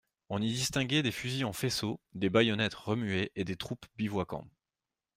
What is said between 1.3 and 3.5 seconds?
en faisceaux, des bayonnettes remuées et